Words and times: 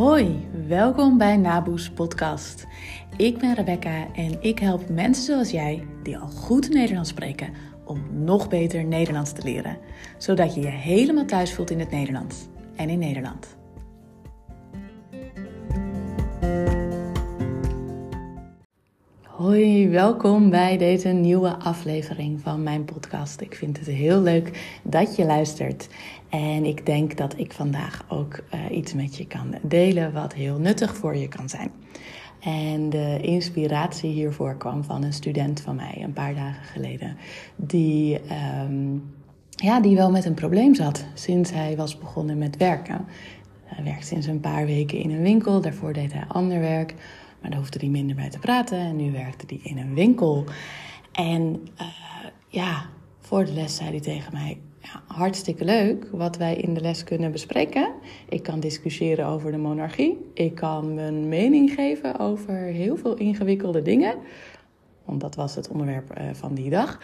Hoi, 0.00 0.48
welkom 0.66 1.18
bij 1.18 1.36
Naboes 1.36 1.90
Podcast. 1.90 2.66
Ik 3.16 3.38
ben 3.38 3.54
Rebecca 3.54 4.06
en 4.14 4.42
ik 4.42 4.58
help 4.58 4.88
mensen 4.88 5.24
zoals 5.24 5.50
jij, 5.50 5.86
die 6.02 6.18
al 6.18 6.28
goed 6.28 6.68
Nederlands 6.68 7.10
spreken, 7.10 7.52
om 7.84 8.24
nog 8.24 8.48
beter 8.48 8.84
Nederlands 8.84 9.32
te 9.32 9.42
leren. 9.42 9.78
Zodat 10.18 10.54
je 10.54 10.60
je 10.60 10.66
helemaal 10.66 11.24
thuis 11.24 11.54
voelt 11.54 11.70
in 11.70 11.78
het 11.78 11.90
Nederlands 11.90 12.36
en 12.76 12.88
in 12.88 12.98
Nederland. 12.98 13.59
Hoi, 19.40 19.88
welkom 19.88 20.50
bij 20.50 20.78
deze 20.78 21.08
nieuwe 21.08 21.56
aflevering 21.58 22.40
van 22.40 22.62
mijn 22.62 22.84
podcast. 22.84 23.40
Ik 23.40 23.54
vind 23.54 23.78
het 23.78 23.86
heel 23.86 24.20
leuk 24.20 24.78
dat 24.82 25.16
je 25.16 25.24
luistert. 25.24 25.88
En 26.28 26.64
ik 26.64 26.86
denk 26.86 27.16
dat 27.16 27.38
ik 27.38 27.52
vandaag 27.52 28.04
ook 28.08 28.42
uh, 28.54 28.76
iets 28.76 28.94
met 28.94 29.16
je 29.16 29.26
kan 29.26 29.54
delen 29.62 30.12
wat 30.12 30.34
heel 30.34 30.58
nuttig 30.58 30.96
voor 30.96 31.16
je 31.16 31.28
kan 31.28 31.48
zijn. 31.48 31.70
En 32.40 32.90
de 32.90 33.18
inspiratie 33.20 34.10
hiervoor 34.10 34.56
kwam 34.56 34.84
van 34.84 35.02
een 35.02 35.12
student 35.12 35.60
van 35.60 35.76
mij 35.76 36.00
een 36.02 36.12
paar 36.12 36.34
dagen 36.34 36.64
geleden. 36.64 37.16
Die, 37.56 38.20
um, 38.64 39.12
ja, 39.50 39.80
die 39.80 39.96
wel 39.96 40.10
met 40.10 40.24
een 40.24 40.34
probleem 40.34 40.74
zat 40.74 41.04
sinds 41.14 41.52
hij 41.52 41.76
was 41.76 41.98
begonnen 41.98 42.38
met 42.38 42.56
werken. 42.56 43.04
Hij 43.64 43.84
werkt 43.84 44.06
sinds 44.06 44.26
een 44.26 44.40
paar 44.40 44.66
weken 44.66 44.98
in 44.98 45.10
een 45.10 45.22
winkel. 45.22 45.60
Daarvoor 45.60 45.92
deed 45.92 46.12
hij 46.12 46.24
ander 46.28 46.60
werk. 46.60 46.94
Maar 47.40 47.50
daar 47.50 47.58
hoefde 47.58 47.78
hij 47.78 47.88
minder 47.88 48.16
bij 48.16 48.30
te 48.30 48.38
praten. 48.38 48.78
En 48.78 48.96
nu 48.96 49.12
werkte 49.12 49.44
hij 49.48 49.60
in 49.62 49.78
een 49.78 49.94
winkel. 49.94 50.44
En 51.12 51.68
uh, 51.80 51.86
ja, 52.48 52.86
voor 53.18 53.44
de 53.44 53.52
les 53.52 53.76
zei 53.76 53.90
hij 53.90 54.00
tegen 54.00 54.32
mij: 54.32 54.60
ja, 54.82 55.02
hartstikke 55.06 55.64
leuk 55.64 56.08
wat 56.12 56.36
wij 56.36 56.56
in 56.56 56.74
de 56.74 56.80
les 56.80 57.04
kunnen 57.04 57.32
bespreken. 57.32 57.92
Ik 58.28 58.42
kan 58.42 58.60
discussiëren 58.60 59.26
over 59.26 59.50
de 59.50 59.58
monarchie. 59.58 60.18
Ik 60.34 60.54
kan 60.54 60.94
mijn 60.94 61.28
mening 61.28 61.70
geven 61.70 62.18
over 62.18 62.54
heel 62.54 62.96
veel 62.96 63.14
ingewikkelde 63.14 63.82
dingen. 63.82 64.14
Want 65.04 65.20
dat 65.20 65.34
was 65.34 65.54
het 65.54 65.68
onderwerp 65.68 66.18
uh, 66.18 66.24
van 66.32 66.54
die 66.54 66.70
dag. 66.70 67.00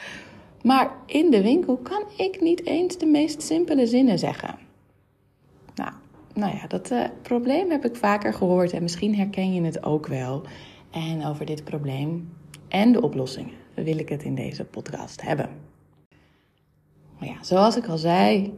Maar 0.62 0.90
in 1.06 1.30
de 1.30 1.42
winkel 1.42 1.76
kan 1.76 2.02
ik 2.16 2.40
niet 2.40 2.66
eens 2.66 2.98
de 2.98 3.06
meest 3.06 3.42
simpele 3.42 3.86
zinnen 3.86 4.18
zeggen. 4.18 4.65
Nou, 6.36 6.50
nou 6.50 6.60
ja, 6.62 6.66
dat 6.66 6.90
uh, 6.90 7.04
probleem 7.22 7.70
heb 7.70 7.84
ik 7.84 7.96
vaker 7.96 8.34
gehoord 8.34 8.72
en 8.72 8.82
misschien 8.82 9.16
herken 9.16 9.54
je 9.54 9.62
het 9.62 9.84
ook 9.84 10.06
wel. 10.06 10.42
En 10.90 11.24
over 11.24 11.46
dit 11.46 11.64
probleem 11.64 12.32
en 12.68 12.92
de 12.92 13.02
oplossingen 13.02 13.54
wil 13.74 13.98
ik 13.98 14.08
het 14.08 14.22
in 14.22 14.34
deze 14.34 14.64
podcast 14.64 15.22
hebben. 15.22 15.48
Maar 17.18 17.28
ja, 17.28 17.42
zoals 17.42 17.76
ik 17.76 17.86
al 17.86 17.98
zei, 17.98 18.54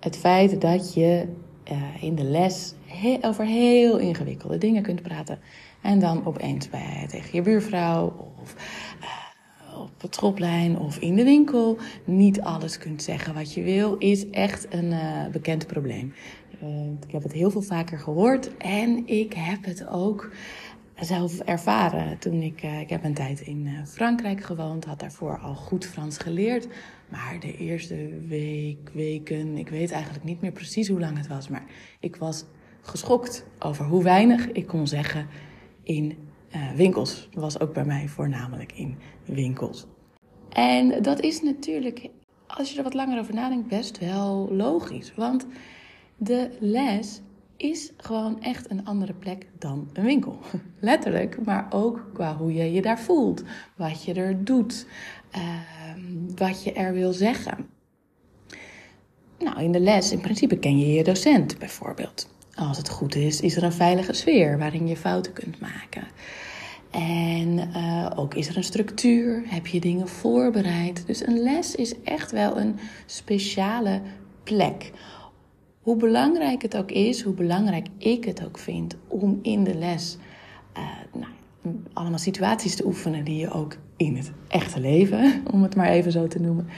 het 0.00 0.16
feit 0.16 0.60
dat 0.60 0.94
je 0.94 1.28
uh, 1.72 2.02
in 2.02 2.14
de 2.14 2.24
les 2.24 2.74
over 3.20 3.44
heel 3.44 3.98
ingewikkelde 3.98 4.58
dingen 4.58 4.82
kunt 4.82 5.02
praten 5.02 5.38
en 5.82 5.98
dan 5.98 6.26
opeens 6.26 6.68
bij, 6.68 7.06
tegen 7.08 7.30
je 7.32 7.42
buurvrouw 7.42 8.32
of 8.42 8.54
uh, 9.00 9.80
op 9.80 10.00
het 10.00 10.14
schoolplein 10.14 10.78
of 10.78 10.98
in 10.98 11.16
de 11.16 11.24
winkel 11.24 11.78
niet 12.04 12.40
alles 12.40 12.78
kunt 12.78 13.02
zeggen 13.02 13.34
wat 13.34 13.54
je 13.54 13.62
wil, 13.62 13.96
is 13.96 14.30
echt 14.30 14.66
een 14.70 14.94
bekend 15.32 15.66
probleem. 15.66 16.12
Ik 17.06 17.12
heb 17.12 17.22
het 17.22 17.32
heel 17.32 17.50
veel 17.50 17.62
vaker 17.62 17.98
gehoord 17.98 18.56
en 18.56 19.06
ik 19.06 19.32
heb 19.32 19.64
het 19.64 19.86
ook 19.88 20.30
zelf 21.00 21.38
ervaren. 21.40 22.18
Toen 22.18 22.42
ik, 22.42 22.62
uh, 22.62 22.80
ik 22.80 22.90
heb 22.90 23.04
een 23.04 23.14
tijd 23.14 23.40
in 23.40 23.66
uh, 23.66 23.84
Frankrijk 23.84 24.42
gewoond, 24.42 24.84
had 24.84 25.00
daarvoor 25.00 25.38
al 25.38 25.54
goed 25.54 25.86
Frans 25.86 26.18
geleerd. 26.18 26.68
Maar 27.08 27.36
de 27.40 27.56
eerste 27.56 28.08
week, 28.26 28.90
weken, 28.92 29.56
ik 29.56 29.68
weet 29.68 29.90
eigenlijk 29.90 30.24
niet 30.24 30.40
meer 30.40 30.52
precies 30.52 30.88
hoe 30.88 31.00
lang 31.00 31.16
het 31.16 31.26
was. 31.26 31.48
Maar 31.48 31.64
ik 32.00 32.16
was 32.16 32.44
geschokt 32.80 33.46
over 33.58 33.84
hoe 33.84 34.02
weinig 34.02 34.52
ik 34.52 34.66
kon 34.66 34.86
zeggen 34.86 35.26
in 35.82 36.16
winkels. 36.76 37.28
Dat 37.30 37.42
was 37.42 37.60
ook 37.60 37.72
bij 37.72 37.84
mij 37.84 38.08
voornamelijk 38.08 38.72
in 38.72 38.96
winkels. 39.24 39.86
En 40.48 41.02
dat 41.02 41.20
is 41.20 41.42
natuurlijk, 41.42 42.08
als 42.46 42.70
je 42.70 42.76
er 42.76 42.82
wat 42.82 42.94
langer 42.94 43.18
over 43.18 43.34
nadenkt, 43.34 43.68
best 43.68 43.98
wel 43.98 44.48
logisch. 44.50 45.12
Want 45.14 45.46
de 46.24 46.50
les 46.58 47.20
is 47.56 47.92
gewoon 47.96 48.42
echt 48.42 48.70
een 48.70 48.84
andere 48.84 49.12
plek 49.12 49.46
dan 49.58 49.88
een 49.92 50.04
winkel. 50.04 50.38
Letterlijk, 50.80 51.44
maar 51.44 51.66
ook 51.70 52.10
qua 52.12 52.36
hoe 52.36 52.54
je 52.54 52.72
je 52.72 52.82
daar 52.82 53.00
voelt, 53.00 53.42
wat 53.76 54.04
je 54.04 54.14
er 54.14 54.44
doet, 54.44 54.86
uh, 55.36 55.42
wat 56.36 56.64
je 56.64 56.72
er 56.72 56.92
wil 56.92 57.12
zeggen. 57.12 57.66
Nou, 59.38 59.62
in 59.62 59.72
de 59.72 59.80
les, 59.80 60.12
in 60.12 60.20
principe 60.20 60.58
ken 60.58 60.78
je 60.78 60.92
je 60.92 61.04
docent 61.04 61.58
bijvoorbeeld. 61.58 62.30
Als 62.54 62.76
het 62.76 62.88
goed 62.88 63.14
is, 63.14 63.40
is 63.40 63.56
er 63.56 63.62
een 63.62 63.72
veilige 63.72 64.12
sfeer 64.12 64.58
waarin 64.58 64.86
je 64.86 64.96
fouten 64.96 65.32
kunt 65.32 65.60
maken. 65.60 66.06
En 66.90 67.70
uh, 67.76 68.10
ook 68.14 68.34
is 68.34 68.48
er 68.48 68.56
een 68.56 68.64
structuur, 68.64 69.42
heb 69.46 69.66
je 69.66 69.80
dingen 69.80 70.08
voorbereid. 70.08 71.06
Dus 71.06 71.26
een 71.26 71.42
les 71.42 71.74
is 71.74 72.02
echt 72.02 72.30
wel 72.30 72.58
een 72.58 72.78
speciale 73.06 74.00
plek 74.42 74.92
hoe 75.82 75.96
belangrijk 75.96 76.62
het 76.62 76.76
ook 76.76 76.90
is, 76.90 77.22
hoe 77.22 77.34
belangrijk 77.34 77.86
ik 77.98 78.24
het 78.24 78.44
ook 78.44 78.58
vind 78.58 78.96
om 79.08 79.38
in 79.42 79.64
de 79.64 79.74
les 79.74 80.18
uh, 80.76 80.82
nou, 81.12 81.32
allemaal 81.92 82.18
situaties 82.18 82.76
te 82.76 82.86
oefenen 82.86 83.24
die 83.24 83.36
je 83.36 83.50
ook 83.50 83.76
in 83.96 84.16
het 84.16 84.32
echte 84.48 84.80
leven, 84.80 85.32
om 85.52 85.62
het 85.62 85.76
maar 85.76 85.88
even 85.88 86.12
zo 86.12 86.26
te 86.26 86.40
noemen, 86.40 86.68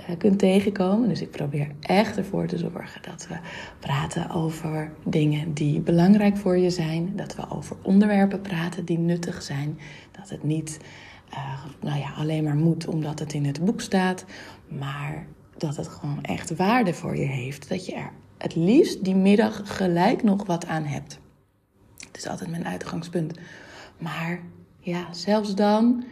uh, 0.00 0.16
kunt 0.18 0.38
tegenkomen. 0.38 1.08
Dus 1.08 1.20
ik 1.20 1.30
probeer 1.30 1.68
echt 1.80 2.16
ervoor 2.16 2.46
te 2.46 2.58
zorgen 2.58 3.02
dat 3.02 3.26
we 3.28 3.36
praten 3.80 4.30
over 4.30 4.92
dingen 5.04 5.54
die 5.54 5.80
belangrijk 5.80 6.36
voor 6.36 6.58
je 6.58 6.70
zijn, 6.70 7.12
dat 7.16 7.36
we 7.36 7.50
over 7.50 7.76
onderwerpen 7.82 8.40
praten 8.40 8.84
die 8.84 8.98
nuttig 8.98 9.42
zijn, 9.42 9.78
dat 10.10 10.30
het 10.30 10.42
niet 10.42 10.78
uh, 11.32 11.64
nou 11.80 11.98
ja, 11.98 12.12
alleen 12.16 12.44
maar 12.44 12.56
moet 12.56 12.86
omdat 12.86 13.18
het 13.18 13.32
in 13.32 13.44
het 13.44 13.64
boek 13.64 13.80
staat, 13.80 14.24
maar 14.68 15.26
dat 15.56 15.76
het 15.76 15.88
gewoon 15.88 16.22
echt 16.22 16.56
waarde 16.56 16.94
voor 16.94 17.16
je 17.16 17.26
heeft, 17.26 17.68
dat 17.68 17.86
je 17.86 17.94
er 17.94 18.12
het 18.42 18.54
liefst 18.54 19.04
die 19.04 19.14
middag 19.14 19.76
gelijk 19.76 20.22
nog 20.22 20.46
wat 20.46 20.66
aan 20.66 20.84
hebt. 20.84 21.18
Het 22.06 22.16
is 22.16 22.26
altijd 22.26 22.50
mijn 22.50 22.66
uitgangspunt. 22.66 23.38
Maar 23.98 24.40
ja, 24.78 25.12
zelfs 25.12 25.54
dan 25.54 26.04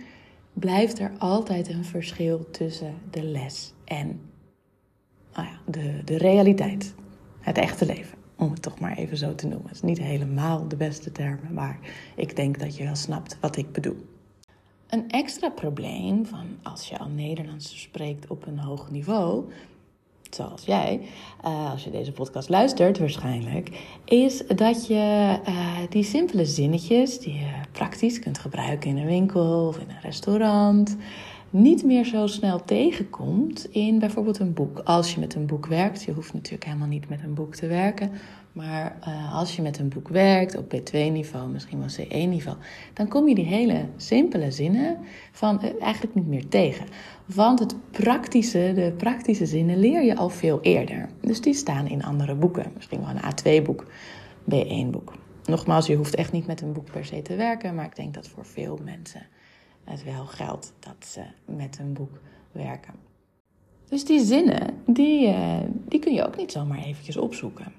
blijft 0.53 0.99
er 0.99 1.13
altijd 1.19 1.69
een 1.69 1.85
verschil 1.85 2.51
tussen 2.51 2.95
de 3.11 3.23
les 3.23 3.73
en 3.85 4.21
nou 5.35 5.47
ja, 5.47 5.61
de, 5.67 6.05
de 6.05 6.19
realiteit. 6.19 6.95
Het 7.41 7.59
echte 7.59 7.87
leven. 7.87 8.19
Om 8.37 8.51
het 8.51 8.63
toch 8.63 8.81
maar 8.81 8.97
even 8.97 9.17
zo 9.17 9.35
te 9.35 9.47
noemen. 9.47 9.67
Het 9.67 9.77
is 9.77 9.83
niet 9.83 10.01
helemaal 10.01 10.69
de 10.69 10.77
beste 10.77 11.13
termen, 11.13 11.53
maar 11.55 11.79
ik 12.17 12.37
denk 12.37 12.59
dat 12.59 12.77
je 12.77 12.85
wel 12.85 12.97
snapt 12.97 13.39
wat 13.41 13.57
ik 13.57 13.73
bedoel. 13.73 14.09
Een 14.87 15.11
extra 15.11 15.51
probleem 15.51 16.27
van 16.27 16.47
als 16.63 16.89
je 16.89 16.99
al 16.99 17.09
Nederlands 17.09 17.81
spreekt 17.81 18.27
op 18.27 18.47
een 18.47 18.59
hoog 18.59 18.91
niveau, 18.91 19.45
zoals 20.31 20.65
jij, 20.65 21.01
uh, 21.45 21.71
als 21.71 21.85
je 21.85 21.91
deze 21.91 22.13
podcast 22.13 22.49
luistert 22.49 22.99
waarschijnlijk, 22.99 23.71
is 24.05 24.43
dat 24.47 24.87
je 24.87 25.39
uh, 25.49 25.77
die 25.89 26.05
simpele 26.05 26.45
zinnetjes 26.45 27.19
die 27.19 27.35
je 27.35 27.51
praktisch 27.73 28.19
kunt 28.19 28.39
gebruiken 28.39 28.91
in 28.91 28.97
een 28.97 29.07
winkel 29.07 29.67
of 29.67 29.79
in 29.79 29.89
een 29.89 30.01
restaurant, 30.03 30.97
niet 31.51 31.85
meer 31.85 32.05
zo 32.05 32.27
snel 32.27 32.65
tegenkomt 32.65 33.69
in 33.71 33.99
bijvoorbeeld 33.99 34.39
een 34.39 34.53
boek. 34.53 34.79
Als 34.85 35.15
je 35.15 35.21
met 35.21 35.35
een 35.35 35.47
boek 35.47 35.67
werkt, 35.67 36.03
je 36.03 36.13
hoeft 36.13 36.35
natuurlijk 36.35 36.65
helemaal 36.65 36.89
niet 36.89 37.09
met 37.09 37.23
een 37.23 37.35
boek 37.35 37.55
te 37.55 37.67
werken, 37.67 38.11
maar 38.53 38.97
uh, 39.09 39.35
als 39.35 39.57
je 39.57 39.63
met 39.63 39.79
een 39.79 39.89
boek 39.89 40.09
werkt 40.09 40.57
op 40.57 40.75
B2-niveau, 40.75 41.49
misschien 41.49 41.79
wel 41.79 42.07
C1-niveau, 42.07 42.57
dan 42.93 43.09
kom 43.09 43.29
je 43.29 43.35
die 43.35 43.45
hele 43.45 43.87
simpele 43.97 44.51
zinnen 44.51 44.99
van 45.33 45.61
uh, 45.65 45.83
eigenlijk 45.83 46.15
niet 46.15 46.27
meer 46.27 46.49
tegen. 46.49 46.87
Want 47.25 47.59
het 47.59 47.75
praktische, 47.91 48.73
de 48.75 48.93
praktische 48.97 49.47
zinnen 49.47 49.79
leer 49.79 50.03
je 50.03 50.17
al 50.17 50.29
veel 50.29 50.61
eerder. 50.61 51.09
Dus 51.21 51.41
die 51.41 51.55
staan 51.55 51.87
in 51.87 52.05
andere 52.05 52.35
boeken. 52.35 52.73
Misschien 52.75 53.01
wel 53.01 53.09
een 53.09 53.61
A2-boek, 53.61 53.85
B1-boek. 54.51 55.13
Nogmaals, 55.45 55.87
je 55.87 55.97
hoeft 55.97 56.15
echt 56.15 56.33
niet 56.33 56.47
met 56.47 56.61
een 56.61 56.73
boek 56.73 56.91
per 56.91 57.05
se 57.05 57.23
te 57.23 57.37
werken, 57.37 57.75
maar 57.75 57.85
ik 57.85 57.97
denk 57.97 58.15
dat 58.15 58.29
voor 58.29 58.47
veel 58.47 58.79
mensen 58.85 59.27
het 59.85 60.05
wel 60.05 60.27
geldt 60.27 60.73
dat 60.79 61.07
ze 61.07 61.23
met 61.45 61.79
een 61.79 61.93
boek 61.93 62.21
werken. 62.53 62.95
Dus 63.89 64.05
die 64.05 64.25
zinnen, 64.25 64.75
die, 64.87 65.29
uh, 65.29 65.57
die 65.89 65.99
kun 65.99 66.15
je 66.15 66.27
ook 66.27 66.37
niet 66.37 66.53
zomaar 66.53 66.79
eventjes 66.79 67.17
opzoeken. 67.17 67.73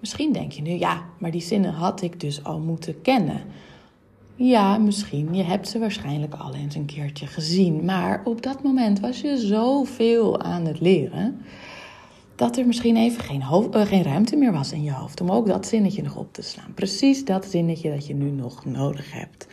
Misschien 0.00 0.32
denk 0.32 0.52
je 0.52 0.62
nu, 0.62 0.70
ja, 0.70 1.04
maar 1.18 1.30
die 1.30 1.40
zinnen 1.40 1.72
had 1.72 2.02
ik 2.02 2.20
dus 2.20 2.44
al 2.44 2.58
moeten 2.58 3.02
kennen. 3.02 3.40
Ja, 4.36 4.78
misschien. 4.78 5.34
Je 5.34 5.42
hebt 5.42 5.68
ze 5.68 5.78
waarschijnlijk 5.78 6.34
al 6.34 6.54
eens 6.54 6.74
een 6.74 6.84
keertje 6.84 7.26
gezien. 7.26 7.84
Maar 7.84 8.22
op 8.24 8.42
dat 8.42 8.62
moment 8.62 9.00
was 9.00 9.20
je 9.20 9.38
zoveel 9.38 10.40
aan 10.40 10.64
het 10.64 10.80
leren. 10.80 11.40
dat 12.36 12.56
er 12.56 12.66
misschien 12.66 12.96
even 12.96 13.24
geen, 13.24 13.42
hoofd, 13.42 13.74
uh, 13.74 13.82
geen 13.82 14.02
ruimte 14.02 14.36
meer 14.36 14.52
was 14.52 14.72
in 14.72 14.82
je 14.82 14.92
hoofd. 14.92 15.20
om 15.20 15.30
ook 15.30 15.46
dat 15.46 15.66
zinnetje 15.66 16.02
nog 16.02 16.16
op 16.16 16.32
te 16.32 16.42
slaan. 16.42 16.74
Precies 16.74 17.24
dat 17.24 17.46
zinnetje 17.46 17.90
dat 17.90 18.06
je 18.06 18.14
nu 18.14 18.30
nog 18.30 18.64
nodig 18.64 19.12
hebt. 19.12 19.46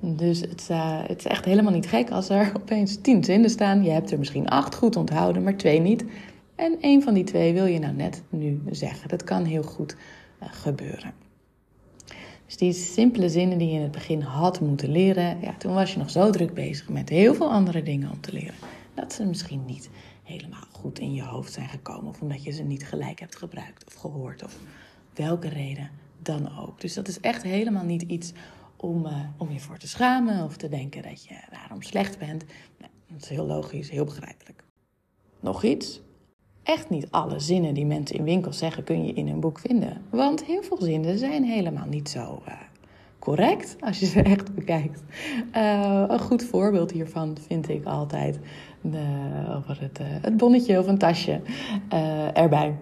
Dus 0.00 0.40
het, 0.40 0.68
uh, 0.70 1.00
het 1.06 1.18
is 1.18 1.26
echt 1.26 1.44
helemaal 1.44 1.72
niet 1.72 1.88
gek 1.88 2.10
als 2.10 2.28
er 2.28 2.52
opeens 2.60 3.00
tien 3.00 3.24
zinnen 3.24 3.50
staan. 3.50 3.84
Je 3.84 3.90
hebt 3.90 4.10
er 4.10 4.18
misschien 4.18 4.48
acht 4.48 4.74
goed 4.74 4.96
onthouden, 4.96 5.42
maar 5.42 5.56
twee 5.56 5.80
niet. 5.80 6.04
En 6.54 6.76
een 6.80 7.02
van 7.02 7.14
die 7.14 7.24
twee 7.24 7.52
wil 7.52 7.66
je 7.66 7.78
nou 7.78 7.94
net 7.94 8.22
nu 8.28 8.62
zeggen. 8.70 9.08
Dat 9.08 9.24
kan 9.24 9.44
heel 9.44 9.62
goed 9.62 9.96
uh, 10.42 10.48
gebeuren. 10.50 11.12
Dus 12.46 12.56
die 12.56 12.72
simpele 12.72 13.28
zinnen 13.28 13.58
die 13.58 13.68
je 13.68 13.74
in 13.74 13.82
het 13.82 13.90
begin 13.90 14.20
had 14.20 14.60
moeten 14.60 14.90
leren, 14.90 15.40
ja, 15.40 15.54
toen 15.58 15.74
was 15.74 15.92
je 15.92 15.98
nog 15.98 16.10
zo 16.10 16.30
druk 16.30 16.54
bezig 16.54 16.88
met 16.88 17.08
heel 17.08 17.34
veel 17.34 17.50
andere 17.50 17.82
dingen 17.82 18.10
om 18.10 18.20
te 18.20 18.32
leren, 18.32 18.54
dat 18.94 19.12
ze 19.12 19.24
misschien 19.24 19.64
niet 19.66 19.90
helemaal 20.22 20.64
goed 20.72 20.98
in 20.98 21.14
je 21.14 21.22
hoofd 21.22 21.52
zijn 21.52 21.68
gekomen. 21.68 22.08
Of 22.08 22.20
omdat 22.20 22.44
je 22.44 22.50
ze 22.50 22.62
niet 22.62 22.86
gelijk 22.86 23.20
hebt 23.20 23.36
gebruikt 23.36 23.86
of 23.86 23.94
gehoord. 23.94 24.44
Of 24.44 24.58
welke 25.14 25.48
reden 25.48 25.90
dan 26.22 26.58
ook. 26.58 26.80
Dus 26.80 26.94
dat 26.94 27.08
is 27.08 27.20
echt 27.20 27.42
helemaal 27.42 27.84
niet 27.84 28.02
iets 28.02 28.32
om, 28.80 29.06
uh, 29.06 29.12
om 29.36 29.50
je 29.50 29.60
voor 29.60 29.78
te 29.78 29.88
schamen 29.88 30.44
of 30.44 30.56
te 30.56 30.68
denken 30.68 31.02
dat 31.02 31.24
je 31.24 31.34
daarom 31.50 31.82
slecht 31.82 32.18
bent. 32.18 32.44
Nee, 32.78 32.90
dat 33.08 33.22
is 33.22 33.28
heel 33.28 33.46
logisch, 33.46 33.90
heel 33.90 34.04
begrijpelijk. 34.04 34.64
Nog 35.40 35.64
iets. 35.64 36.00
Echt 36.62 36.90
niet 36.90 37.10
alle 37.10 37.38
zinnen 37.40 37.74
die 37.74 37.86
mensen 37.86 38.16
in 38.16 38.24
winkels 38.24 38.58
zeggen 38.58 38.84
kun 38.84 39.06
je 39.06 39.12
in 39.12 39.28
een 39.28 39.40
boek 39.40 39.58
vinden. 39.58 40.02
Want 40.10 40.44
heel 40.44 40.62
veel 40.62 40.82
zinnen 40.82 41.18
zijn 41.18 41.44
helemaal 41.44 41.86
niet 41.86 42.08
zo 42.08 42.42
uh, 42.48 42.54
correct 43.18 43.76
als 43.80 44.00
je 44.00 44.06
ze 44.06 44.22
echt 44.34 44.54
bekijkt. 44.54 45.02
Uh, 45.56 46.04
een 46.08 46.20
goed 46.20 46.44
voorbeeld 46.44 46.90
hiervan 46.90 47.36
vind 47.46 47.68
ik 47.68 47.84
altijd 47.84 48.38
over 49.56 49.80
het, 49.80 49.98
het 50.02 50.36
bonnetje 50.36 50.78
of 50.78 50.86
een 50.86 50.98
tasje 50.98 51.40
erbij. 52.34 52.76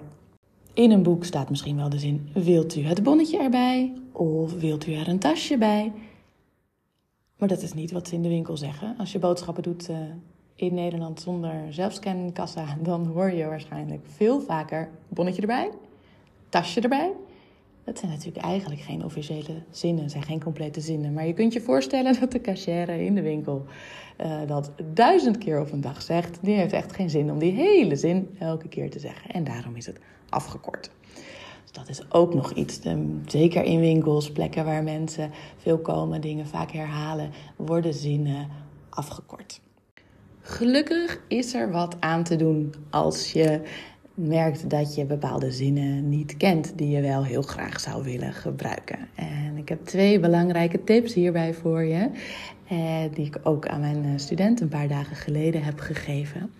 In 0.78 0.90
een 0.90 1.02
boek 1.02 1.24
staat 1.24 1.50
misschien 1.50 1.76
wel 1.76 1.88
de 1.88 1.98
zin: 1.98 2.28
Wilt 2.32 2.76
u 2.76 2.80
het 2.82 3.02
bonnetje 3.02 3.38
erbij? 3.38 3.92
Of 4.12 4.52
wilt 4.52 4.86
u 4.86 4.92
er 4.92 5.08
een 5.08 5.18
tasje 5.18 5.58
bij? 5.58 5.92
Maar 7.36 7.48
dat 7.48 7.62
is 7.62 7.72
niet 7.72 7.90
wat 7.90 8.08
ze 8.08 8.14
in 8.14 8.22
de 8.22 8.28
winkel 8.28 8.56
zeggen. 8.56 8.94
Als 8.98 9.12
je 9.12 9.18
boodschappen 9.18 9.62
doet 9.62 9.90
in 10.54 10.74
Nederland 10.74 11.20
zonder 11.20 11.72
zelfscankassa, 11.72 12.76
dan 12.82 13.06
hoor 13.06 13.30
je 13.30 13.44
waarschijnlijk 13.46 14.06
veel 14.06 14.40
vaker 14.40 14.90
bonnetje 15.08 15.40
erbij, 15.40 15.70
tasje 16.48 16.80
erbij. 16.80 17.12
Dat 17.88 17.98
zijn 17.98 18.10
natuurlijk 18.10 18.44
eigenlijk 18.44 18.80
geen 18.80 19.04
officiële 19.04 19.62
zinnen, 19.70 20.10
zijn 20.10 20.22
geen 20.22 20.42
complete 20.42 20.80
zinnen. 20.80 21.12
Maar 21.12 21.26
je 21.26 21.32
kunt 21.32 21.52
je 21.52 21.60
voorstellen 21.60 22.20
dat 22.20 22.32
de 22.32 22.40
cashier 22.40 22.88
in 22.88 23.14
de 23.14 23.22
winkel 23.22 23.64
uh, 24.20 24.40
dat 24.46 24.70
duizend 24.94 25.38
keer 25.38 25.60
op 25.60 25.72
een 25.72 25.80
dag 25.80 26.02
zegt. 26.02 26.38
Die 26.42 26.54
heeft 26.56 26.72
echt 26.72 26.92
geen 26.92 27.10
zin 27.10 27.30
om 27.30 27.38
die 27.38 27.52
hele 27.52 27.96
zin 27.96 28.36
elke 28.38 28.68
keer 28.68 28.90
te 28.90 28.98
zeggen. 28.98 29.30
En 29.30 29.44
daarom 29.44 29.76
is 29.76 29.86
het 29.86 29.98
afgekort. 30.28 30.90
Dus 31.62 31.72
dat 31.72 31.88
is 31.88 32.12
ook 32.12 32.34
nog 32.34 32.52
iets. 32.52 32.80
zeker 33.26 33.64
in 33.64 33.80
winkels, 33.80 34.32
plekken 34.32 34.64
waar 34.64 34.82
mensen 34.82 35.30
veel 35.56 35.78
komen, 35.78 36.20
dingen 36.20 36.46
vaak 36.46 36.70
herhalen, 36.70 37.30
worden 37.56 37.94
zinnen 37.94 38.48
afgekort. 38.88 39.60
Gelukkig 40.40 41.20
is 41.28 41.54
er 41.54 41.70
wat 41.70 41.96
aan 42.00 42.24
te 42.24 42.36
doen 42.36 42.74
als 42.90 43.32
je 43.32 43.60
merkt 44.18 44.70
dat 44.70 44.94
je 44.94 45.04
bepaalde 45.04 45.52
zinnen 45.52 46.08
niet 46.08 46.36
kent 46.36 46.72
die 46.76 46.88
je 46.88 47.00
wel 47.00 47.24
heel 47.24 47.42
graag 47.42 47.80
zou 47.80 48.04
willen 48.04 48.32
gebruiken. 48.32 48.98
En 49.14 49.56
ik 49.56 49.68
heb 49.68 49.84
twee 49.84 50.20
belangrijke 50.20 50.84
tips 50.84 51.14
hierbij 51.14 51.54
voor 51.54 51.82
je, 51.82 52.10
eh, 52.68 52.78
die 53.14 53.26
ik 53.26 53.38
ook 53.42 53.68
aan 53.68 53.80
mijn 53.80 54.04
eh, 54.04 54.10
student 54.16 54.60
een 54.60 54.68
paar 54.68 54.88
dagen 54.88 55.16
geleden 55.16 55.62
heb 55.62 55.80
gegeven. 55.80 56.50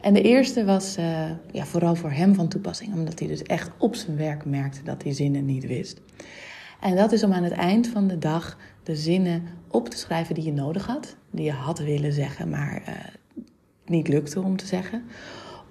En 0.00 0.14
de 0.14 0.22
eerste 0.22 0.64
was 0.64 0.96
eh, 0.96 1.30
ja, 1.52 1.64
vooral 1.64 1.94
voor 1.94 2.10
hem 2.10 2.34
van 2.34 2.48
toepassing, 2.48 2.94
omdat 2.94 3.18
hij 3.18 3.28
dus 3.28 3.42
echt 3.42 3.70
op 3.78 3.94
zijn 3.94 4.16
werk 4.16 4.44
merkte 4.44 4.82
dat 4.82 5.02
hij 5.02 5.12
zinnen 5.12 5.44
niet 5.44 5.66
wist. 5.66 6.00
En 6.80 6.96
dat 6.96 7.12
is 7.12 7.24
om 7.24 7.32
aan 7.32 7.42
het 7.42 7.52
eind 7.52 7.86
van 7.86 8.06
de 8.06 8.18
dag 8.18 8.58
de 8.82 8.96
zinnen 8.96 9.42
op 9.70 9.88
te 9.88 9.96
schrijven 9.96 10.34
die 10.34 10.44
je 10.44 10.52
nodig 10.52 10.86
had, 10.86 11.16
die 11.30 11.44
je 11.44 11.52
had 11.52 11.78
willen 11.78 12.12
zeggen, 12.12 12.48
maar 12.48 12.82
niet 13.84 14.08
lukte 14.08 14.40
om 14.40 14.56
te 14.56 14.66
zeggen. 14.66 15.04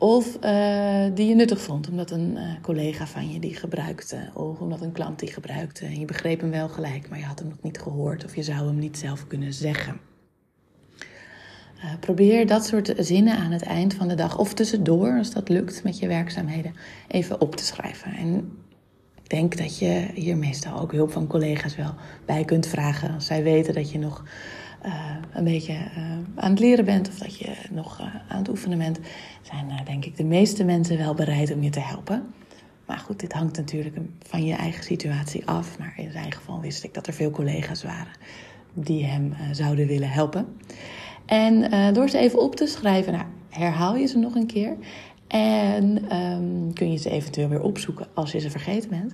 Of 0.04 0.38
uh, 0.44 1.06
die 1.14 1.28
je 1.28 1.36
nuttig 1.36 1.62
vond, 1.62 1.90
omdat 1.90 2.12
een 2.12 2.36
uh, 2.36 2.42
collega 2.62 3.08
van 3.08 3.32
je 3.32 3.40
die 3.40 3.56
gebruikte. 3.56 4.30
Of 4.34 4.60
omdat 4.60 4.82
een 4.82 4.92
klant 4.92 5.20
die 5.20 5.32
gebruikte. 5.32 5.86
En 5.86 6.00
je 6.00 6.06
begreep 6.06 6.40
hem 6.40 6.50
wel 6.50 6.70
gelijk, 6.70 7.10
maar 7.10 7.20
je 7.20 7.26
had 7.26 7.40
hem 7.40 7.48
nog 7.48 7.62
niet 7.62 7.80
gehoord. 7.80 8.26
Of 8.26 8.36
je 8.36 8.44
zou 8.44 8.68
hem 8.68 8.80
niet 8.80 8.98
zelf 8.98 9.28
kunnen 9.28 9.54
zeggen. 9.54 10.00
Uh, 11.78 11.94
probeer 12.00 12.48
dat 12.48 12.66
soort 12.66 12.94
zinnen 12.98 13.38
aan 13.38 13.52
het 13.52 13.62
eind 13.62 13.94
van 13.94 14.08
de 14.08 14.16
dag 14.16 14.38
of 14.38 14.54
tussendoor, 14.54 15.18
als 15.18 15.32
dat 15.32 15.50
lukt 15.50 15.84
met 15.84 16.00
je 16.00 16.08
werkzaamheden, 16.08 16.76
even 17.08 17.42
op 17.42 17.56
te 17.56 17.64
schrijven. 17.64 18.14
En 18.14 18.58
ik 19.24 19.30
denk 19.30 19.58
dat 19.58 19.80
je 19.80 20.08
hier 20.14 20.38
meestal 20.38 20.80
ook 20.80 20.92
hulp 20.92 21.12
van 21.12 21.28
collega's 21.28 21.76
wel 21.76 21.94
bij 22.26 22.46
kunt 22.46 22.68
vragen. 22.68 23.14
Als 23.14 23.26
zij 23.26 23.44
weten 23.44 23.74
dat 23.74 23.92
je 23.92 24.00
nog 24.00 24.24
uh, 24.86 24.94
een 25.34 25.44
beetje 25.44 25.74
uh, 25.74 26.04
aan 26.36 26.50
het 26.50 26.60
leren 26.60 26.86
bent 26.86 27.08
of 27.08 27.18
dat 27.18 27.38
je 27.38 27.56
nog 27.72 28.00
uh, 28.00 28.06
aan 28.28 28.38
het 28.38 28.50
oefenen 28.50 28.78
bent, 28.78 29.00
zijn 29.42 29.82
denk 29.86 30.06
ik 30.06 30.18
de 30.18 30.24
meeste 30.24 30.64
mensen 30.64 30.98
wel 30.98 31.14
bereid 31.14 31.54
om 31.54 31.64
je 31.64 31.70
te 31.70 31.80
helpen. 31.80 32.24
Maar 32.86 32.98
goed, 32.98 33.20
dit 33.20 33.34
hangt 33.34 33.58
natuurlijk 33.58 33.98
van 34.20 34.46
je 34.46 34.54
eigen 34.54 34.84
situatie 34.84 35.46
af. 35.46 35.80
Maar 35.80 35.94
in 35.98 36.12
zijn 36.12 36.32
geval 36.32 36.62
wist 36.62 36.84
ik 36.84 36.94
dat 36.94 37.08
er 37.08 37.14
veel 37.14 37.32
collega's 37.32 37.84
waren 37.84 38.14
die 38.74 39.06
hem 39.06 39.34
zouden 39.52 39.88
willen 39.88 40.10
helpen. 40.10 40.46
En 41.26 41.70
door 41.94 42.10
ze 42.10 42.18
even 42.18 42.42
op 42.42 42.56
te 42.56 42.68
schrijven, 42.68 43.14
nou, 43.14 43.26
herhaal 43.50 43.96
je 43.96 44.06
ze 44.06 44.18
nog 44.18 44.36
een 44.36 44.48
keer. 44.48 44.78
En 45.28 46.18
um, 46.18 46.74
kun 46.74 46.92
je 46.92 46.98
ze 46.98 47.10
eventueel 47.10 47.50
weer 47.50 47.62
opzoeken 47.62 48.08
als 48.14 48.32
je 48.32 48.40
ze 48.40 48.50
vergeten 48.50 48.90
bent. 48.90 49.14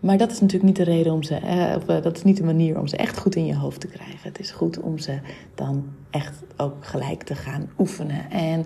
Maar 0.00 0.18
dat 0.18 0.30
is 0.30 0.40
natuurlijk 0.40 0.64
niet 0.66 0.86
de 0.86 0.92
reden 0.92 1.12
om 1.12 1.22
ze, 1.22 1.34
eh, 1.34 1.76
of, 1.76 1.88
uh, 1.88 2.02
dat 2.02 2.16
is 2.16 2.22
niet 2.22 2.36
de 2.36 2.44
manier 2.44 2.78
om 2.78 2.86
ze 2.86 2.96
echt 2.96 3.18
goed 3.18 3.34
in 3.34 3.46
je 3.46 3.56
hoofd 3.56 3.80
te 3.80 3.86
krijgen. 3.86 4.18
Het 4.22 4.38
is 4.38 4.50
goed 4.50 4.80
om 4.80 4.98
ze 4.98 5.18
dan 5.54 5.84
echt 6.10 6.42
ook 6.56 6.86
gelijk 6.86 7.22
te 7.22 7.34
gaan 7.34 7.70
oefenen. 7.78 8.30
En 8.30 8.64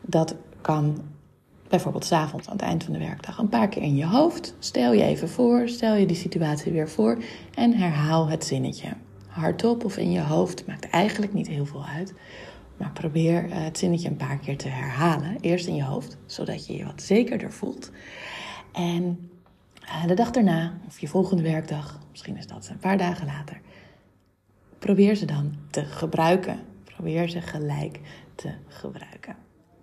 dat 0.00 0.34
kan 0.60 0.96
bijvoorbeeld 1.68 2.04
s'avonds 2.04 2.46
aan 2.46 2.56
het 2.56 2.64
eind 2.64 2.84
van 2.84 2.92
de 2.92 2.98
werkdag 2.98 3.38
een 3.38 3.48
paar 3.48 3.68
keer 3.68 3.82
in 3.82 3.96
je 3.96 4.06
hoofd. 4.06 4.54
Stel 4.58 4.92
je 4.92 5.02
even 5.02 5.28
voor, 5.28 5.68
stel 5.68 5.94
je 5.94 6.06
die 6.06 6.16
situatie 6.16 6.72
weer 6.72 6.88
voor 6.88 7.18
en 7.54 7.72
herhaal 7.72 8.28
het 8.28 8.44
zinnetje. 8.44 8.88
Hardop 9.26 9.84
of 9.84 9.96
in 9.96 10.10
je 10.10 10.20
hoofd 10.20 10.66
maakt 10.66 10.90
eigenlijk 10.90 11.32
niet 11.32 11.48
heel 11.48 11.66
veel 11.66 11.84
uit. 11.84 12.14
Maar 12.76 12.92
probeer 12.92 13.50
eh, 13.50 13.64
het 13.64 13.78
zinnetje 13.78 14.08
een 14.08 14.16
paar 14.16 14.38
keer 14.38 14.56
te 14.56 14.68
herhalen. 14.68 15.36
Eerst 15.40 15.66
in 15.66 15.74
je 15.74 15.84
hoofd, 15.84 16.16
zodat 16.26 16.66
je 16.66 16.76
je 16.76 16.84
wat 16.84 17.02
zekerder 17.02 17.52
voelt. 17.52 17.90
En 18.72 19.30
eh, 19.41 19.41
de 20.06 20.14
dag 20.14 20.30
daarna, 20.30 20.72
of 20.86 20.98
je 20.98 21.08
volgende 21.08 21.42
werkdag, 21.42 21.98
misschien 22.10 22.36
is 22.36 22.46
dat 22.46 22.68
een 22.68 22.78
paar 22.78 22.98
dagen 22.98 23.26
later, 23.26 23.60
probeer 24.78 25.14
ze 25.14 25.24
dan 25.24 25.54
te 25.70 25.84
gebruiken. 25.84 26.58
Probeer 26.84 27.28
ze 27.28 27.40
gelijk 27.40 28.00
te 28.34 28.50
gebruiken. 28.68 29.36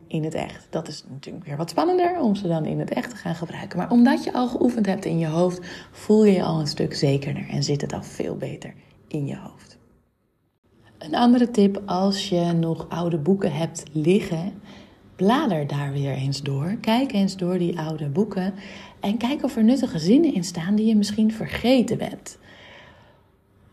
In 0.07 0.24
het 0.24 0.34
echt. 0.34 0.68
Dat 0.69 0.88
is 0.88 1.04
natuurlijk 1.10 1.46
weer 1.46 1.57
wat 1.57 1.69
spannender 1.69 2.19
om 2.19 2.36
ze 2.36 2.48
dan 2.48 2.66
in 2.66 2.80
het 2.80 2.90
echt 2.90 3.10
te 3.10 3.16
gaan 3.16 3.36
gebruiken. 3.36 3.78
Maar 3.78 3.92
omdat 3.92 4.24
je 4.24 4.34
al 4.34 4.48
geoefend 4.48 4.86
hebt 4.86 5.06
in 5.06 5.19
je 5.19 5.28
hoofd, 5.28 5.88
voel 5.92 6.26
je 6.26 6.31
je 6.31 6.44
al 6.44 6.59
een 6.59 6.68
stuk 6.68 6.94
zekerder 6.94 7.50
en 7.50 7.64
zit 7.64 7.81
het 7.81 7.94
al 7.94 8.04
veel 8.04 8.35
beter 8.38 8.73
in 9.07 9.26
je 9.26 9.38
hoofd. 9.38 9.78
Een 10.97 11.16
andere 11.16 11.52
tip 11.52 11.81
als 11.85 12.30
je 12.30 12.52
nog 12.52 12.90
oude 12.90 13.18
boeken 13.18 13.54
hebt 13.54 13.83
liggen, 13.92 14.62
blader 15.19 15.68
daar 15.68 15.92
weer 15.92 16.14
eens 16.14 16.42
door. 16.42 16.78
Kijk 16.81 17.14
eens 17.14 17.38
door 17.38 17.57
die 17.57 17.80
oude 17.80 18.09
boeken 18.09 18.54
en 18.99 19.18
kijk 19.18 19.44
of 19.44 19.56
er 19.56 19.64
nuttige 19.64 19.99
zinnen 19.99 20.33
in 20.33 20.44
staan 20.44 20.76
die 20.76 20.85
je 20.85 20.95
misschien 20.95 21.31
vergeten 21.31 21.97
bent. 21.97 22.38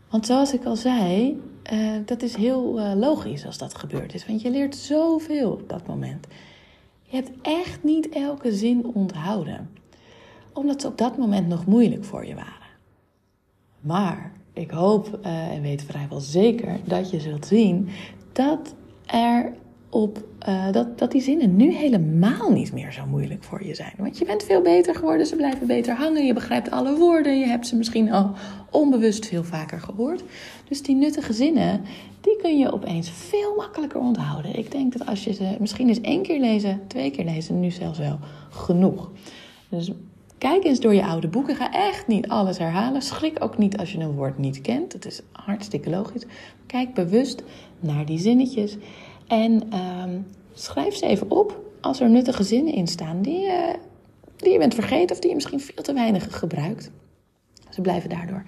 Want 0.09 0.25
zoals 0.25 0.53
ik 0.53 0.65
al 0.65 0.75
zei, 0.75 1.41
uh, 1.73 1.91
dat 2.05 2.21
is 2.21 2.35
heel 2.35 2.79
uh, 2.79 2.91
logisch 2.95 3.45
als 3.45 3.57
dat 3.57 3.75
gebeurd 3.75 4.13
is. 4.13 4.25
Want 4.25 4.41
je 4.41 4.49
leert 4.49 4.75
zoveel 4.75 5.51
op 5.51 5.69
dat 5.69 5.87
moment. 5.87 6.27
Je 7.01 7.15
hebt 7.15 7.31
echt 7.41 7.83
niet 7.83 8.09
elke 8.09 8.51
zin 8.51 8.85
onthouden. 8.93 9.69
Omdat 10.53 10.81
ze 10.81 10.87
op 10.87 10.97
dat 10.97 11.17
moment 11.17 11.47
nog 11.47 11.65
moeilijk 11.65 12.03
voor 12.03 12.25
je 12.25 12.35
waren. 12.35 12.67
Maar 13.79 14.31
ik 14.53 14.71
hoop 14.71 15.19
uh, 15.25 15.47
en 15.47 15.61
weet 15.61 15.83
vrijwel 15.83 16.19
zeker 16.19 16.79
dat 16.83 17.09
je 17.09 17.19
zult 17.19 17.45
zien 17.45 17.89
dat 18.31 18.73
er 19.05 19.53
op 19.89 20.23
uh, 20.47 20.71
dat, 20.71 20.99
dat 20.99 21.11
die 21.11 21.21
zinnen 21.21 21.55
nu 21.55 21.73
helemaal 21.73 22.51
niet 22.51 22.73
meer 22.73 22.91
zo 22.91 23.05
moeilijk 23.05 23.43
voor 23.43 23.65
je 23.65 23.75
zijn. 23.75 23.93
Want 23.97 24.17
je 24.17 24.25
bent 24.25 24.43
veel 24.43 24.61
beter 24.61 24.95
geworden, 24.95 25.25
ze 25.25 25.35
blijven 25.35 25.67
beter 25.67 25.95
hangen, 25.95 26.25
je 26.25 26.33
begrijpt 26.33 26.71
alle 26.71 26.95
woorden, 26.95 27.39
je 27.39 27.45
hebt 27.45 27.67
ze 27.67 27.75
misschien 27.75 28.11
al 28.11 28.31
onbewust 28.71 29.25
veel 29.25 29.43
vaker 29.43 29.79
gehoord. 29.79 30.23
Dus 30.67 30.81
die 30.81 30.95
nuttige 30.95 31.33
zinnen, 31.33 31.81
die 32.21 32.37
kun 32.41 32.57
je 32.57 32.73
opeens 32.73 33.09
veel 33.09 33.55
makkelijker 33.55 33.99
onthouden. 33.99 34.57
Ik 34.57 34.71
denk 34.71 34.97
dat 34.97 35.07
als 35.07 35.23
je 35.23 35.33
ze 35.33 35.55
misschien 35.59 35.87
eens 35.87 36.01
één 36.01 36.21
keer 36.21 36.39
lezen, 36.39 36.81
twee 36.87 37.11
keer 37.11 37.25
lezen, 37.25 37.59
nu 37.59 37.71
zelfs 37.71 37.99
wel 37.99 38.19
genoeg. 38.49 39.11
Dus 39.69 39.91
Kijk 40.37 40.63
eens 40.63 40.79
door 40.79 40.93
je 40.93 41.05
oude 41.05 41.27
boeken. 41.27 41.55
Ga 41.55 41.73
echt 41.73 42.07
niet 42.07 42.27
alles 42.27 42.57
herhalen. 42.57 43.01
Schrik 43.01 43.43
ook 43.43 43.57
niet 43.57 43.77
als 43.77 43.91
je 43.91 43.99
een 43.99 44.11
woord 44.11 44.37
niet 44.37 44.61
kent. 44.61 44.91
Dat 44.91 45.05
is 45.05 45.21
hartstikke 45.31 45.89
logisch. 45.89 46.25
Kijk 46.65 46.93
bewust 46.93 47.43
naar 47.79 48.05
die 48.05 48.19
zinnetjes. 48.19 48.77
En 49.27 49.73
um, 49.73 50.25
schrijf 50.53 50.95
ze 50.95 51.05
even 51.05 51.31
op 51.31 51.65
als 51.81 51.99
er 51.99 52.09
nuttige 52.09 52.43
zinnen 52.43 52.73
in 52.73 52.87
staan 52.87 53.21
die, 53.21 53.49
die 54.35 54.51
je 54.51 54.57
bent 54.57 54.73
vergeten 54.73 55.15
of 55.15 55.19
die 55.19 55.29
je 55.29 55.35
misschien 55.35 55.59
veel 55.59 55.83
te 55.83 55.93
weinig 55.93 56.37
gebruikt. 56.39 56.91
Ze 57.69 57.81
blijven 57.81 58.09
daardoor 58.09 58.43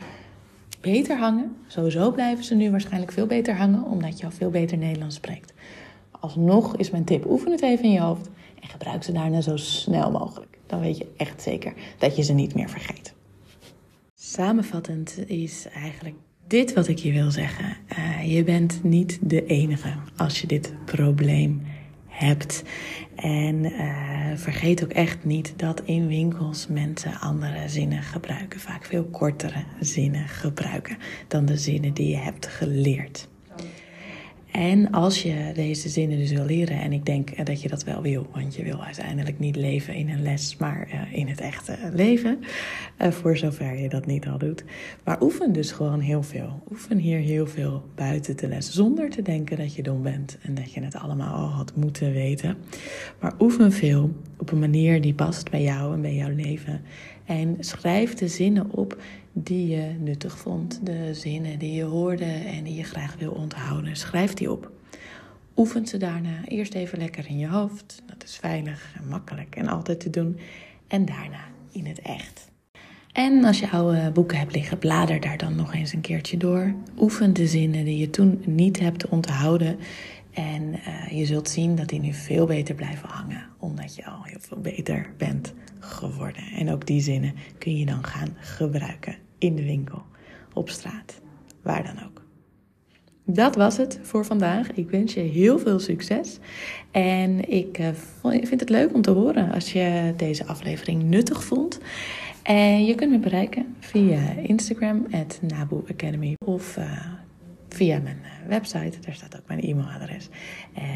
beter 0.82 1.18
hangen. 1.18 1.56
Sowieso 1.68 2.12
blijven 2.12 2.44
ze 2.44 2.56
nu 2.56 2.72
waarschijnlijk 2.72 3.12
veel 3.12 3.26
beter 3.26 3.56
hangen, 3.56 3.84
omdat 3.84 4.20
je 4.20 4.26
al 4.26 4.32
veel 4.32 4.50
beter 4.50 4.78
Nederlands 4.78 5.16
spreekt. 5.16 5.54
Alsnog 6.20 6.76
is 6.76 6.92
mijn 6.92 7.06
tip: 7.06 7.30
oefen 7.30 7.52
het 7.52 7.62
even 7.62 7.86
in 7.86 7.92
je 7.92 8.00
hoofd 8.00 8.30
en 8.62 8.70
gebruik 8.70 9.04
ze 9.04 9.12
daarna 9.12 9.42
zo 9.42 9.58
snel 9.58 10.12
mogelijk. 10.12 10.58
Dan 10.66 10.80
weet 10.80 10.98
je 10.98 11.12
echt 11.18 11.42
zeker 11.42 11.74
dat 11.98 12.16
je 12.16 12.24
ze 12.24 12.34
niet 12.34 12.56
meer 12.56 12.70
vergeet. 12.70 13.14
Samenvattend 14.16 15.30
is 15.30 15.68
eigenlijk 15.74 16.16
dit 16.50 16.74
wat 16.74 16.88
ik 16.88 16.98
je 16.98 17.12
wil 17.12 17.32
zeggen. 17.32 17.78
Uh, 17.98 18.36
je 18.36 18.44
bent 18.44 18.84
niet 18.84 19.20
de 19.22 19.46
enige 19.46 19.94
als 20.16 20.42
je 20.42 20.48
dit 20.48 20.74
probleem 20.86 21.62
hebt. 22.08 22.64
En 23.16 23.56
uh, 23.56 24.32
vergeet 24.36 24.84
ook 24.84 24.92
echt 24.92 25.26
niet 25.26 25.54
dat 25.56 25.82
in 25.86 26.08
winkels 26.08 26.68
mensen 26.68 27.20
andere 27.20 27.70
zinnen 27.70 28.04
gebruiken. 28.04 28.60
Vaak 28.60 28.86
veel 28.86 29.06
kortere 29.06 29.64
zinnen 29.80 30.28
gebruiken 30.28 30.98
dan 31.28 31.46
de 31.46 31.58
zinnen 31.58 31.94
die 31.94 32.08
je 32.08 32.18
hebt 32.18 32.48
geleerd. 32.48 33.28
En 34.52 34.92
als 34.92 35.22
je 35.22 35.52
deze 35.54 35.90
zinnen 35.90 36.18
dus 36.18 36.32
wil 36.32 36.46
leren, 36.46 36.82
en 36.82 36.94
ik 36.94 37.06
denk 37.06 37.46
dat 37.46 37.62
je 37.62 37.70
dat 37.70 37.84
wel 37.84 38.02
wil, 38.02 38.28
want 38.34 38.56
je 38.56 38.64
wil 38.64 38.84
uiteindelijk 38.84 39.40
niet 39.40 39.56
leven 39.56 39.94
in 39.94 40.10
een 40.10 40.22
les, 40.22 40.58
maar 40.58 40.88
uh, 40.94 41.18
in 41.18 41.28
het 41.28 41.40
echte 41.40 41.78
leven, 41.94 42.40
uh, 43.02 43.12
voor 43.12 43.38
zover 43.38 43.80
je 43.80 43.90
dat 43.90 44.06
niet 44.06 44.28
al 44.28 44.38
doet. 44.38 44.64
Maar 45.04 45.22
oefen 45.22 45.54
dus 45.54 45.72
gewoon 45.72 46.00
heel 46.00 46.24
veel. 46.24 46.64
Oefen 46.72 46.98
hier 46.98 47.20
heel 47.20 47.48
veel 47.48 47.84
buiten 47.96 48.38
de 48.38 48.48
les, 48.48 48.72
zonder 48.72 49.10
te 49.10 49.22
denken 49.22 49.58
dat 49.58 49.76
je 49.76 49.84
dom 49.84 50.02
bent 50.02 50.38
en 50.42 50.54
dat 50.54 50.74
je 50.74 50.82
het 50.82 50.96
allemaal 50.96 51.36
al 51.36 51.48
had 51.48 51.76
moeten 51.76 52.14
weten. 52.14 52.58
Maar 53.20 53.34
oefen 53.40 53.72
veel 53.72 54.12
op 54.38 54.52
een 54.52 54.60
manier 54.60 55.02
die 55.02 55.14
past 55.14 55.50
bij 55.50 55.62
jou 55.62 55.94
en 55.94 56.02
bij 56.02 56.16
jouw 56.16 56.36
leven. 56.36 56.82
En 57.26 57.58
schrijf 57.60 58.14
de 58.14 58.28
zinnen 58.28 58.72
op 58.72 59.02
die 59.44 59.68
je 59.68 59.96
nuttig 60.00 60.38
vond. 60.38 60.80
De 60.84 61.14
zinnen 61.14 61.60
die 61.60 61.74
je 61.74 61.84
hoorde 61.84 62.26
en 62.26 62.64
die 62.64 62.76
je 62.76 62.84
graag 62.84 63.16
wil 63.20 63.32
onthouden. 63.32 63.96
Schrijf 63.96 64.34
die 64.34 64.52
op. 64.52 64.72
Oefen 65.56 65.88
ze 65.88 65.98
daarna 65.98 66.46
eerst 66.48 66.74
even 66.74 66.98
lekker 66.98 67.28
in 67.28 67.38
je 67.38 67.48
hoofd. 67.48 68.02
Dat 68.06 68.24
is 68.24 68.36
veilig 68.36 68.94
en 68.98 69.08
makkelijk 69.08 69.56
en 69.56 69.68
altijd 69.68 70.00
te 70.00 70.10
doen. 70.10 70.40
En 70.88 71.06
daarna 71.06 71.44
in 71.72 71.86
het 71.86 72.00
echt. 72.00 72.48
En 73.12 73.44
als 73.44 73.60
je 73.60 73.70
oude 73.70 74.12
boeken 74.12 74.38
hebt 74.38 74.56
liggen, 74.56 74.78
blader 74.78 75.20
daar 75.20 75.38
dan 75.38 75.56
nog 75.56 75.74
eens 75.74 75.94
een 75.94 76.02
keertje 76.02 76.38
door. 76.38 76.74
Oefen 77.00 77.34
de 77.34 77.48
zinnen 77.48 77.86
die 77.86 77.98
je 77.98 78.10
toen 78.10 78.42
niet 78.46 78.80
hebt 78.80 79.08
onthouden. 79.08 79.78
En 80.34 80.64
uh, 80.64 81.18
je 81.18 81.26
zult 81.26 81.50
zien 81.50 81.76
dat 81.76 81.90
die 81.90 82.00
nu 82.00 82.14
veel 82.14 82.46
beter 82.46 82.76
blijven 82.76 83.10
hangen, 83.10 83.46
omdat 83.58 83.96
je 83.96 84.06
al 84.06 84.24
heel 84.24 84.40
veel 84.40 84.62
beter 84.62 85.10
bent 85.18 85.54
geworden. 85.80 86.44
En 86.44 86.72
ook 86.72 86.88
die 86.88 87.02
zinnen 87.02 87.34
kun 87.58 87.78
je 87.78 87.86
dan 87.86 88.04
gaan 88.04 88.38
gebruiken 88.40 89.16
in 89.40 89.56
de 89.56 89.64
winkel, 89.64 90.02
op 90.54 90.70
straat, 90.70 91.22
waar 91.62 91.84
dan 91.84 92.06
ook. 92.06 92.20
Dat 93.32 93.56
was 93.56 93.78
het 93.78 94.00
voor 94.02 94.26
vandaag. 94.26 94.72
Ik 94.72 94.90
wens 94.90 95.14
je 95.14 95.20
heel 95.20 95.60
veel 95.60 95.80
succes. 95.80 96.38
En 96.92 97.50
ik 97.50 97.80
uh, 97.80 97.88
vind 98.24 98.60
het 98.60 98.70
leuk 98.70 98.94
om 98.94 99.02
te 99.02 99.12
horen 99.12 99.52
als 99.52 99.74
je 99.74 100.14
deze 100.18 100.46
aflevering 100.46 101.04
nuttig 101.04 101.44
vond. 101.44 101.80
En 102.44 102.86
je 102.86 102.96
kunt 102.96 103.12
me 103.12 103.20
bereiken 103.20 103.76
via 103.80 104.32
Instagram, 104.32 105.06
at 105.12 105.40
Academy. 105.90 106.34
Of 106.46 106.78
uh, 106.78 107.06
via 107.70 108.00
mijn 108.00 108.20
eh, 108.24 108.48
website. 108.48 109.00
Daar 109.00 109.16
staat 109.16 109.38
ook 109.38 109.48
mijn 109.48 109.62
e-mailadres. 109.62 110.30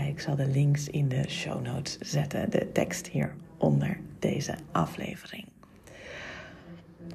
Ik 0.09 0.19
zal 0.19 0.35
de 0.35 0.47
links 0.47 0.89
in 0.89 1.07
de 1.07 1.23
show 1.27 1.65
notes 1.65 1.97
zetten. 1.97 2.49
De 2.49 2.71
tekst 2.71 3.07
hieronder 3.07 3.99
deze 4.19 4.55
aflevering. 4.71 5.52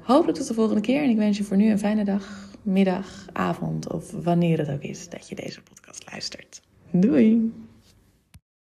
Hopelijk 0.01 0.37
tot 0.37 0.47
de 0.47 0.53
volgende 0.53 0.81
keer. 0.81 1.03
En 1.03 1.09
ik 1.09 1.17
wens 1.17 1.37
je 1.37 1.43
voor 1.43 1.57
nu 1.57 1.71
een 1.71 1.79
fijne 1.79 2.03
dag, 2.03 2.49
middag, 2.61 3.25
avond 3.33 3.91
of 3.91 4.11
wanneer 4.11 4.57
het 4.57 4.69
ook 4.69 4.81
is 4.81 5.09
dat 5.09 5.29
je 5.29 5.35
deze 5.35 5.61
podcast 5.61 6.11
luistert. 6.11 6.61
Doei! 6.91 7.51